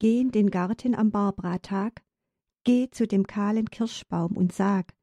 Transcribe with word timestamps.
Geh 0.00 0.18
in 0.18 0.30
den 0.30 0.50
Garten 0.50 0.94
am 0.94 1.10
Barbara-Tag, 1.10 2.02
geh 2.64 2.88
zu 2.90 3.06
dem 3.06 3.26
kahlen 3.26 3.70
Kirschbaum 3.70 4.34
und 4.34 4.50
sag, 4.50 4.94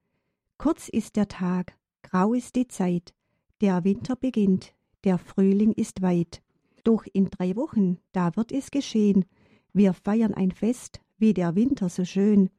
kurz 0.58 0.90
ist 0.90 1.18
der 1.18 1.28
Tag, 1.28 1.78
grau 2.02 2.34
ist 2.34 2.56
die 2.56 2.68
Zeit, 2.68 3.14
der 3.62 3.84
Winter 3.84 4.16
beginnt, 4.16 4.74
der 5.04 5.20
Frühling 5.20 5.72
ist 5.72 6.02
weit. 6.02 6.42
Doch 6.84 7.06
in 7.14 7.30
drei 7.30 7.56
Wochen, 7.56 8.00
da 8.12 8.36
wird 8.36 8.52
es 8.52 8.72
geschehen, 8.72 9.26
wir 9.72 9.94
feiern 9.94 10.34
ein 10.34 10.50
Fest, 10.52 11.00
wie 11.20 11.36
der 11.36 11.56
Winter 11.56 11.90
so 11.90 12.04
schön. 12.04 12.50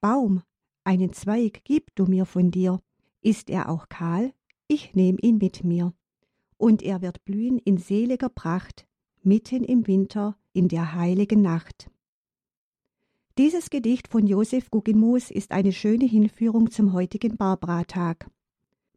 Baum, 0.00 0.42
einen 0.82 1.12
Zweig 1.12 1.60
gib 1.64 1.94
du 1.94 2.06
mir 2.06 2.24
von 2.24 2.50
dir, 2.50 2.80
ist 3.20 3.50
er 3.50 3.68
auch 3.68 3.90
kahl, 3.90 4.32
ich 4.66 4.94
nehm 4.94 5.18
ihn 5.20 5.36
mit 5.36 5.62
mir. 5.62 5.92
Und 6.56 6.82
er 6.82 7.02
wird 7.02 7.22
blühen 7.26 7.58
in 7.58 7.76
seliger 7.76 8.30
Pracht, 8.30 8.86
mitten 9.26 9.64
im 9.64 9.86
Winter, 9.88 10.36
in 10.52 10.68
der 10.68 10.94
heiligen 10.94 11.42
Nacht. 11.42 11.90
Dieses 13.36 13.68
Gedicht 13.68 14.08
von 14.08 14.26
Josef 14.26 14.70
Guggenmoos 14.70 15.30
ist 15.30 15.50
eine 15.50 15.72
schöne 15.72 16.06
Hinführung 16.06 16.70
zum 16.70 16.92
heutigen 16.92 17.36
Barbara-Tag. 17.36 18.30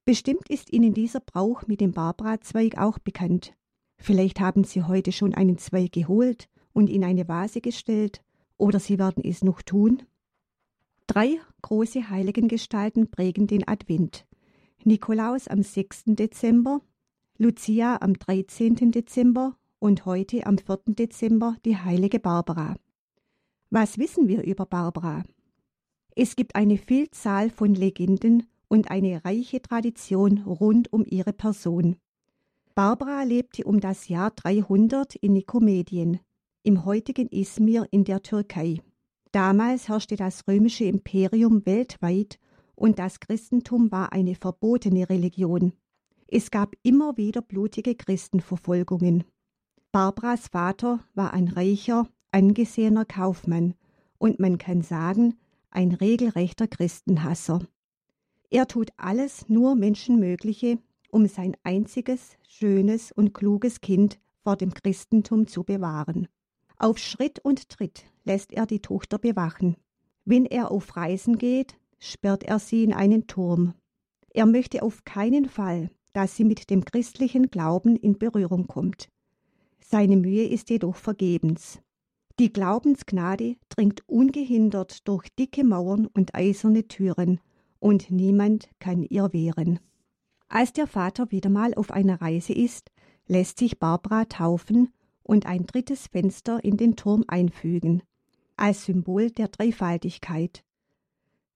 Bestimmt 0.05 0.47
ist 0.47 0.71
Ihnen 0.71 0.93
dieser 0.93 1.19
Brauch 1.19 1.67
mit 1.67 1.81
dem 1.81 1.91
Barbara-Zweig 1.91 2.77
auch 2.77 2.99
bekannt. 2.99 3.53
Vielleicht 3.97 4.39
haben 4.39 4.63
Sie 4.63 4.83
heute 4.83 5.11
schon 5.11 5.33
einen 5.33 5.57
Zweig 5.57 5.91
geholt 5.91 6.47
und 6.73 6.89
in 6.89 7.03
eine 7.03 7.27
Vase 7.27 7.59
gestellt, 7.59 8.21
oder 8.55 8.79
Sie 8.79 8.99
werden 8.99 9.23
es 9.25 9.43
noch 9.43 9.63
tun. 9.63 10.03
Drei 11.07 11.39
große 11.63 12.09
Heiligengestalten 12.09 13.09
prägen 13.09 13.47
den 13.47 13.67
Advent. 13.67 14.25
Nikolaus 14.85 15.47
am 15.47 15.63
6. 15.63 16.03
Dezember, 16.05 16.81
Lucia 17.37 17.97
am 17.99 18.13
13. 18.13 18.91
Dezember 18.91 19.58
und 19.79 20.05
heute 20.05 20.45
am 20.45 20.57
4. 20.57 20.79
Dezember 20.87 21.55
die 21.65 21.77
heilige 21.77 22.19
Barbara. 22.19 22.75
Was 23.69 23.97
wissen 23.97 24.27
wir 24.27 24.43
über 24.43 24.65
Barbara? 24.65 25.23
Es 26.15 26.35
gibt 26.35 26.55
eine 26.55 26.77
Vielzahl 26.77 27.49
von 27.49 27.73
Legenden 27.73 28.47
und 28.67 28.91
eine 28.91 29.23
reiche 29.23 29.61
Tradition 29.61 30.39
rund 30.43 30.91
um 30.91 31.05
ihre 31.05 31.33
Person. 31.33 31.95
Barbara 32.75 33.23
lebte 33.23 33.63
um 33.63 33.79
das 33.79 34.07
Jahr 34.07 34.31
300 34.31 35.15
in 35.15 35.33
Nikomedien, 35.33 36.19
im 36.63 36.85
heutigen 36.85 37.27
Izmir 37.29 37.87
in 37.91 38.03
der 38.03 38.21
Türkei. 38.21 38.79
Damals 39.31 39.89
herrschte 39.89 40.15
das 40.15 40.47
römische 40.47 40.85
Imperium 40.85 41.65
weltweit 41.65 42.39
und 42.75 42.99
das 42.99 43.19
Christentum 43.19 43.91
war 43.91 44.13
eine 44.13 44.35
verbotene 44.35 45.09
Religion. 45.09 45.73
Es 46.27 46.51
gab 46.51 46.75
immer 46.83 47.17
wieder 47.17 47.41
blutige 47.41 47.95
Christenverfolgungen. 47.95 49.25
Barbaras 49.91 50.49
Vater 50.49 51.03
war 51.15 51.33
ein 51.33 51.47
reicher, 51.47 52.07
angesehener 52.31 53.05
Kaufmann 53.05 53.73
und 54.19 54.39
man 54.39 54.59
kann 54.59 54.83
sagen, 54.83 55.35
ein 55.71 55.93
regelrechter 55.93 56.67
Christenhasser. 56.67 57.65
Er 58.51 58.67
tut 58.67 58.91
alles 58.97 59.49
nur 59.49 59.73
Menschenmögliche, 59.73 60.77
um 61.09 61.25
sein 61.27 61.57
einziges, 61.63 62.37
schönes 62.47 63.11
und 63.11 63.33
kluges 63.33 63.81
Kind 63.81 64.19
vor 64.43 64.57
dem 64.57 64.75
Christentum 64.75 65.47
zu 65.47 65.63
bewahren. 65.63 66.27
Auf 66.77 66.99
Schritt 66.99 67.39
und 67.39 67.69
Tritt 67.69 68.05
lässt 68.25 68.53
er 68.53 68.67
die 68.67 68.81
Tochter 68.81 69.17
bewachen. 69.17 69.75
Wenn 70.23 70.45
er 70.45 70.69
auf 70.69 70.95
Reisen 70.97 71.39
geht, 71.39 71.79
sperrt 71.97 72.43
er 72.43 72.59
sie 72.59 72.83
in 72.83 72.93
einen 72.93 73.25
Turm. 73.25 73.73
Er 74.29 74.45
möchte 74.45 74.83
auf 74.83 75.03
keinen 75.03 75.45
Fall, 75.49 75.89
dass 76.13 76.35
sie 76.35 76.43
mit 76.43 76.69
dem 76.69 76.85
christlichen 76.85 77.49
Glauben 77.49 77.95
in 77.95 78.19
Berührung 78.19 78.67
kommt. 78.67 79.09
Seine 79.91 80.17
Mühe 80.17 80.47
ist 80.47 80.69
jedoch 80.69 80.97
vergebens. 80.97 81.79
Die 82.37 82.53
Glaubensgnade 82.53 83.55
dringt 83.69 84.07
ungehindert 84.07 85.07
durch 85.07 85.29
dicke 85.29 85.63
Mauern 85.63 86.05
und 86.05 86.35
eiserne 86.35 86.87
Türen, 86.87 87.39
und 87.79 88.11
niemand 88.11 88.69
kann 88.77 89.01
ihr 89.01 89.33
wehren. 89.33 89.79
Als 90.47 90.73
der 90.73 90.85
Vater 90.85 91.31
wieder 91.31 91.49
mal 91.49 91.73
auf 91.73 91.89
einer 91.89 92.21
Reise 92.21 92.53
ist, 92.53 92.91
lässt 93.25 93.57
sich 93.57 93.79
Barbara 93.79 94.25
taufen 94.25 94.93
und 95.23 95.47
ein 95.47 95.65
drittes 95.65 96.05
Fenster 96.05 96.63
in 96.63 96.77
den 96.77 96.95
Turm 96.95 97.23
einfügen, 97.27 98.03
als 98.57 98.85
Symbol 98.85 99.31
der 99.31 99.47
Dreifaltigkeit. 99.47 100.63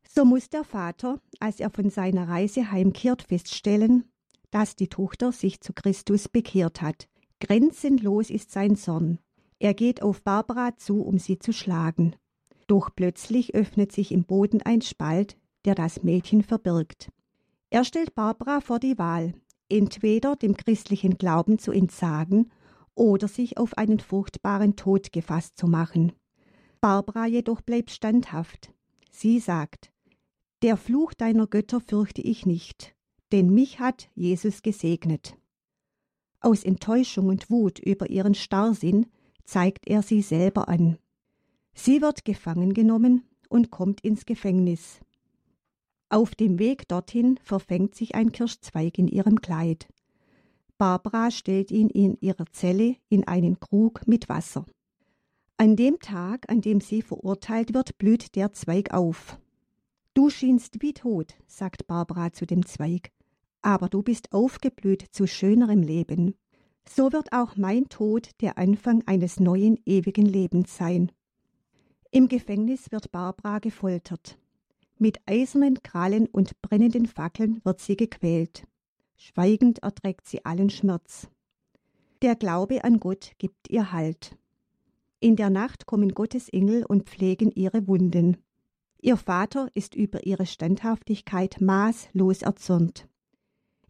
So 0.09 0.25
muss 0.25 0.49
der 0.49 0.63
Vater, 0.63 1.21
als 1.39 1.59
er 1.59 1.69
von 1.69 1.91
seiner 1.91 2.27
Reise 2.27 2.71
heimkehrt, 2.71 3.21
feststellen, 3.21 4.05
dass 4.49 4.75
die 4.75 4.87
Tochter 4.87 5.31
sich 5.31 5.61
zu 5.61 5.71
Christus 5.71 6.27
bekehrt 6.27 6.81
hat. 6.81 7.07
Grenzenlos 7.43 8.29
ist 8.29 8.51
sein 8.51 8.77
Zorn. 8.77 9.19
Er 9.59 9.73
geht 9.73 10.01
auf 10.01 10.23
Barbara 10.23 10.77
zu, 10.77 11.01
um 11.01 11.19
sie 11.19 11.39
zu 11.39 11.51
schlagen. 11.51 12.15
Doch 12.67 12.89
plötzlich 12.95 13.53
öffnet 13.53 13.91
sich 13.91 14.13
im 14.13 14.23
Boden 14.23 14.61
ein 14.61 14.79
Spalt, 14.79 15.35
der 15.65 15.75
das 15.75 16.03
Mädchen 16.03 16.41
verbirgt. 16.41 17.11
Er 17.69 17.83
stellt 17.83 18.15
Barbara 18.15 18.61
vor 18.61 18.79
die 18.79 18.97
Wahl, 18.97 19.33
entweder 19.67 20.37
dem 20.37 20.55
christlichen 20.55 21.17
Glauben 21.17 21.59
zu 21.59 21.73
entsagen 21.73 22.49
oder 22.95 23.27
sich 23.27 23.57
auf 23.57 23.77
einen 23.77 23.99
furchtbaren 23.99 24.77
Tod 24.77 25.11
gefasst 25.11 25.57
zu 25.57 25.67
machen. 25.67 26.13
Barbara 26.79 27.25
jedoch 27.25 27.59
bleibt 27.59 27.91
standhaft. 27.91 28.71
Sie 29.11 29.39
sagt, 29.39 29.91
Der 30.61 30.77
Fluch 30.77 31.13
deiner 31.13 31.47
Götter 31.47 31.81
fürchte 31.81 32.21
ich 32.21 32.45
nicht, 32.45 32.95
denn 33.33 33.49
mich 33.49 33.81
hat 33.81 34.09
Jesus 34.15 34.61
gesegnet. 34.61 35.35
Aus 36.43 36.65
Enttäuschung 36.65 37.27
und 37.27 37.49
Wut 37.49 37.79
über 37.79 38.09
ihren 38.09 38.35
Starrsinn 38.35 39.05
zeigt 39.45 39.87
er 39.87 40.01
sie 40.03 40.21
selber 40.21 40.67
an. 40.67 40.97
Sie 41.73 42.01
wird 42.01 42.25
gefangen 42.25 42.73
genommen 42.73 43.23
und 43.47 43.71
kommt 43.71 44.01
ins 44.01 44.25
Gefängnis. 44.25 44.99
Auf 46.09 46.35
dem 46.35 46.59
Weg 46.59 46.89
dorthin 46.89 47.39
verfängt 47.41 47.95
sich 47.95 48.13
ein 48.13 48.33
Kirschzweig 48.33 48.97
in 48.97 49.07
ihrem 49.07 49.39
Kleid. 49.39 49.87
Barbara 50.77 51.31
stellt 51.31 51.71
ihn 51.71 51.89
in 51.89 52.17
ihrer 52.19 52.45
Zelle 52.51 52.97
in 53.07 53.25
einen 53.25 53.61
Krug 53.61 54.05
mit 54.05 54.27
Wasser. 54.27 54.65
An 55.55 55.77
dem 55.77 55.99
Tag, 55.99 56.51
an 56.51 56.59
dem 56.59 56.81
sie 56.81 57.01
verurteilt 57.01 57.73
wird, 57.73 57.97
blüht 57.97 58.35
der 58.35 58.51
Zweig 58.51 58.93
auf. 58.93 59.39
Du 60.13 60.29
schienst 60.29 60.81
wie 60.81 60.93
tot, 60.93 61.35
sagt 61.47 61.87
Barbara 61.87 62.33
zu 62.33 62.45
dem 62.45 62.65
Zweig 62.65 63.13
aber 63.63 63.89
du 63.89 64.03
bist 64.03 64.31
aufgeblüht 64.33 65.07
zu 65.11 65.25
schönerem 65.25 65.81
Leben. 65.81 66.35
So 66.87 67.11
wird 67.11 67.31
auch 67.31 67.55
mein 67.55 67.89
Tod 67.89 68.29
der 68.41 68.57
Anfang 68.57 69.03
eines 69.07 69.39
neuen 69.39 69.79
ewigen 69.85 70.25
Lebens 70.25 70.77
sein. 70.77 71.11
Im 72.11 72.27
Gefängnis 72.27 72.91
wird 72.91 73.11
Barbara 73.11 73.59
gefoltert. 73.59 74.37
Mit 74.99 75.17
eisernen 75.25 75.81
Krallen 75.81 76.27
und 76.27 76.61
brennenden 76.61 77.07
Fackeln 77.07 77.61
wird 77.63 77.79
sie 77.79 77.95
gequält. 77.95 78.67
Schweigend 79.15 79.79
erträgt 79.79 80.27
sie 80.27 80.45
allen 80.45 80.69
Schmerz. 80.69 81.29
Der 82.21 82.35
Glaube 82.35 82.83
an 82.83 82.99
Gott 82.99 83.31
gibt 83.37 83.69
ihr 83.69 83.91
Halt. 83.91 84.37
In 85.19 85.35
der 85.37 85.49
Nacht 85.49 85.85
kommen 85.85 86.13
Gottes 86.13 86.49
Engel 86.49 86.85
und 86.85 87.09
pflegen 87.09 87.51
ihre 87.51 87.87
Wunden. 87.87 88.37
Ihr 89.01 89.17
Vater 89.17 89.69
ist 89.73 89.95
über 89.95 90.25
ihre 90.25 90.45
Standhaftigkeit 90.45 91.61
maßlos 91.61 92.41
erzürnt. 92.41 93.07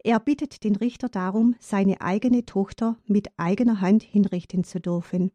Er 0.03 0.19
bittet 0.19 0.65
den 0.65 0.75
Richter 0.75 1.07
darum, 1.07 1.55
seine 1.59 2.01
eigene 2.01 2.45
Tochter 2.45 2.97
mit 3.07 3.29
eigener 3.37 3.79
Hand 3.79 4.03
hinrichten 4.03 4.65
zu 4.65 4.81
dürfen. 4.81 5.31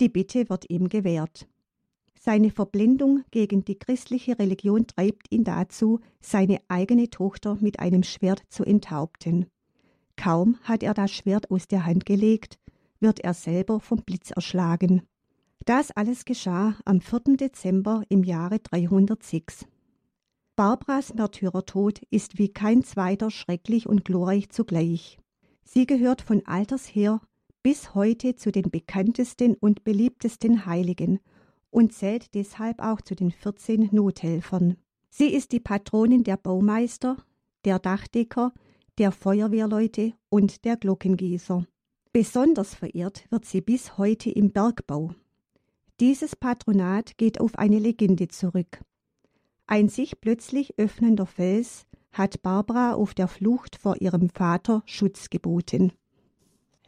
Die 0.00 0.10
Bitte 0.10 0.50
wird 0.50 0.68
ihm 0.68 0.90
gewährt. 0.90 1.48
Seine 2.20 2.50
Verblendung 2.50 3.24
gegen 3.30 3.64
die 3.64 3.78
christliche 3.78 4.38
Religion 4.38 4.86
treibt 4.86 5.32
ihn 5.32 5.44
dazu, 5.44 6.00
seine 6.20 6.58
eigene 6.68 7.08
Tochter 7.08 7.56
mit 7.60 7.80
einem 7.80 8.02
Schwert 8.02 8.42
zu 8.48 8.64
enthaupten. 8.64 9.46
Kaum 10.16 10.58
hat 10.62 10.82
er 10.82 10.92
das 10.92 11.12
Schwert 11.12 11.50
aus 11.50 11.66
der 11.66 11.86
Hand 11.86 12.04
gelegt, 12.04 12.58
wird 13.00 13.20
er 13.20 13.32
selber 13.32 13.80
vom 13.80 14.02
Blitz 14.02 14.30
erschlagen. 14.30 15.02
Das 15.64 15.90
alles 15.90 16.24
geschah 16.24 16.76
am 16.84 17.00
4. 17.00 17.36
Dezember 17.36 18.02
im 18.08 18.24
Jahre 18.24 18.58
306. 18.58 19.66
Barbaras 20.56 21.12
Märtyrertod 21.12 22.00
ist 22.08 22.38
wie 22.38 22.48
kein 22.48 22.82
zweiter 22.82 23.30
schrecklich 23.30 23.86
und 23.86 24.06
glorreich 24.06 24.48
zugleich. 24.48 25.18
Sie 25.64 25.86
gehört 25.86 26.22
von 26.22 26.46
alters 26.46 26.86
her 26.86 27.20
bis 27.62 27.94
heute 27.94 28.36
zu 28.36 28.50
den 28.52 28.70
bekanntesten 28.70 29.54
und 29.54 29.84
beliebtesten 29.84 30.64
Heiligen 30.64 31.20
und 31.68 31.92
zählt 31.92 32.34
deshalb 32.34 32.80
auch 32.80 33.02
zu 33.02 33.14
den 33.14 33.32
14 33.32 33.90
Nothelfern. 33.92 34.78
Sie 35.10 35.28
ist 35.28 35.52
die 35.52 35.60
Patronin 35.60 36.24
der 36.24 36.38
Baumeister, 36.38 37.18
der 37.66 37.78
Dachdecker, 37.78 38.54
der 38.96 39.12
Feuerwehrleute 39.12 40.14
und 40.30 40.64
der 40.64 40.78
Glockengießer. 40.78 41.66
Besonders 42.14 42.74
verehrt 42.74 43.26
wird 43.28 43.44
sie 43.44 43.60
bis 43.60 43.98
heute 43.98 44.30
im 44.30 44.52
Bergbau. 44.52 45.10
Dieses 46.00 46.34
Patronat 46.34 47.18
geht 47.18 47.40
auf 47.40 47.58
eine 47.58 47.78
Legende 47.78 48.28
zurück. 48.28 48.80
Ein 49.68 49.88
sich 49.88 50.20
plötzlich 50.20 50.78
öffnender 50.78 51.26
Fels 51.26 51.86
hat 52.12 52.42
Barbara 52.42 52.94
auf 52.94 53.14
der 53.14 53.26
Flucht 53.26 53.76
vor 53.76 54.00
ihrem 54.00 54.30
Vater 54.30 54.82
Schutz 54.86 55.28
geboten. 55.28 55.92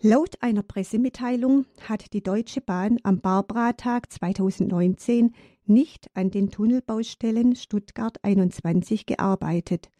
Laut 0.00 0.40
einer 0.40 0.62
Pressemitteilung 0.62 1.66
hat 1.88 2.12
die 2.12 2.22
Deutsche 2.22 2.60
Bahn 2.60 2.98
am 3.02 3.20
Barbara-Tag 3.20 4.12
2019 4.12 5.34
nicht 5.66 6.08
an 6.14 6.30
den 6.30 6.50
Tunnelbaustellen 6.50 7.56
Stuttgart 7.56 8.22
21 8.22 9.06
gearbeitet. 9.06 9.90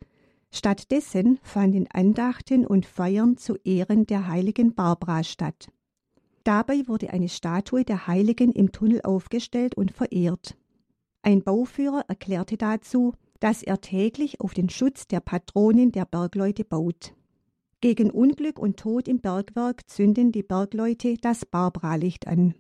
Stattdessen 0.53 1.41
fanden 1.43 1.89
Andachten 1.93 2.65
und 2.65 2.87
Feiern 2.87 3.37
zu 3.37 3.57
Ehren 3.65 4.07
der 4.07 4.29
heiligen 4.29 4.77
Barbara 4.77 5.25
statt. 5.25 5.67
Dabei 6.45 6.87
wurde 6.87 7.11
eine 7.11 7.29
Statue 7.29 7.85
der 7.85 8.07
Heiligen 8.07 8.53
im 8.53 8.71
Tunnel 8.71 9.03
aufgestellt 9.03 9.75
und 9.75 9.91
verehrt. 9.91 10.57
Ein 11.29 11.43
Bauführer 11.43 12.07
erklärte 12.09 12.57
dazu, 12.57 13.13
dass 13.39 13.63
er 13.63 13.83
täglich 13.83 14.41
auf 14.41 14.55
den 14.55 14.71
Schutz 14.71 15.07
der 15.07 15.21
Patronin 15.21 15.93
der 15.93 16.07
Bergleute 16.07 16.65
baut. 16.65 17.13
Gegen 17.83 18.11
Unglück 18.11 18.59
und 18.59 18.79
Tod 18.79 19.09
im 19.09 19.21
Bergwerk 19.21 19.91
zünden 19.91 20.33
die 20.33 20.43
Bergleute 20.43 21.19
das 21.21 21.45
Barbara-Licht 21.45 22.27
an. 22.27 22.55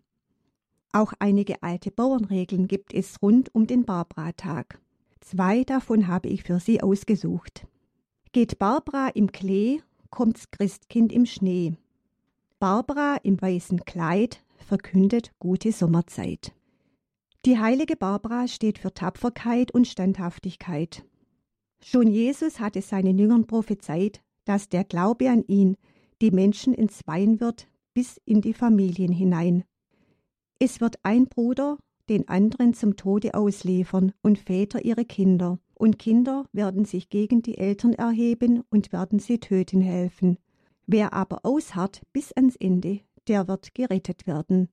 Auch 0.93 1.15
einige 1.19 1.63
alte 1.63 1.91
Bauernregeln 1.91 2.69
gibt 2.69 2.93
es 2.93 3.23
rund 3.23 3.55
um 3.55 3.67
den 3.67 3.87
Barbara-Tag. 3.87 4.79
Zwei 5.21 5.65
davon 5.65 6.07
habe 6.07 6.29
ich 6.29 6.43
für 6.43 6.61
Sie 6.61 6.83
ausgesucht. 6.83 7.67
Geht 8.33 8.59
Barbara 8.59 9.09
im 9.15 9.33
Klee, 9.33 9.81
kommt's 10.11 10.51
Christkind 10.51 11.11
im 11.11 11.25
Schnee. 11.25 11.73
Barbara 12.59 13.17
im 13.23 13.41
weißen 13.41 13.87
Kleid 13.87 14.45
verkündet 14.59 15.33
gute 15.39 15.73
Sommerzeit. 15.73 16.53
Die 17.49 17.59
heilige 17.59 17.97
Barbara 17.97 18.47
steht 18.47 18.79
für 18.79 18.93
Tapferkeit 18.93 19.71
und 19.71 19.89
Standhaftigkeit. 19.89 21.07
Schon 21.83 22.09
Jesus 22.09 22.61
hatte 22.61 22.83
seinen 22.83 23.17
Jüngern 23.17 23.47
prophezeit, 23.47 24.21
dass 24.45 24.69
der 24.69 24.85
Glaube 24.85 25.31
an 25.31 25.43
ihn 25.47 25.79
die 26.21 26.31
Menschen 26.31 26.75
entzweien 26.75 27.41
wird 27.41 27.67
bis 27.95 28.21
in 28.27 28.43
die 28.43 28.53
Familien 28.53 29.13
hinein. 29.13 29.65
Es 30.59 30.83
wird 30.83 30.97
ein 31.05 31.25
Bruder 31.25 31.79
den 32.11 32.29
anderen 32.29 32.75
zum 32.75 32.97
Tode 32.97 33.33
ausliefern 33.33 34.13
und 34.21 34.39
Väter 34.39 34.85
ihre 34.85 35.07
Kinder, 35.07 35.59
und 35.73 35.99
Kinder 35.99 36.45
werden 36.53 36.85
sich 36.85 37.09
gegen 37.09 37.41
die 37.41 37.57
Eltern 37.57 37.95
erheben 37.95 38.63
und 38.69 38.93
werden 38.93 39.21
sie 39.21 39.41
töten 39.41 39.81
helfen. 39.81 40.37
Wer 40.87 41.15
aber 41.15 41.47
ausharrt 41.47 42.03
bis 42.13 42.31
ans 42.31 42.57
Ende, 42.57 43.01
der 43.27 43.49
wird 43.49 43.75
gerettet 43.75 44.27
werden. 44.27 44.69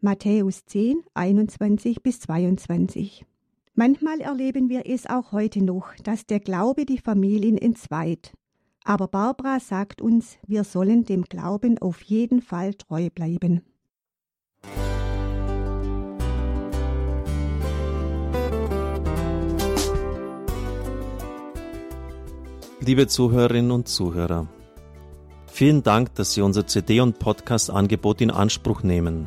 Matthäus 0.00 0.64
10, 0.64 1.02
21 1.14 2.04
bis 2.04 2.20
22. 2.20 3.26
Manchmal 3.74 4.20
erleben 4.20 4.68
wir 4.68 4.86
es 4.86 5.06
auch 5.06 5.32
heute 5.32 5.60
noch, 5.60 5.92
dass 6.04 6.24
der 6.24 6.38
Glaube 6.38 6.86
die 6.86 6.98
Familien 6.98 7.58
entzweit. 7.58 8.32
Aber 8.84 9.08
Barbara 9.08 9.58
sagt 9.58 10.00
uns, 10.00 10.38
wir 10.46 10.62
sollen 10.62 11.04
dem 11.04 11.24
Glauben 11.24 11.78
auf 11.78 12.00
jeden 12.02 12.42
Fall 12.42 12.74
treu 12.74 13.08
bleiben. 13.12 13.62
Liebe 22.78 23.08
Zuhörerinnen 23.08 23.72
und 23.72 23.88
Zuhörer, 23.88 24.46
vielen 25.48 25.82
Dank, 25.82 26.14
dass 26.14 26.34
Sie 26.34 26.40
unser 26.40 26.68
CD- 26.68 27.00
und 27.00 27.18
Podcast-Angebot 27.18 28.20
in 28.20 28.30
Anspruch 28.30 28.84
nehmen. 28.84 29.26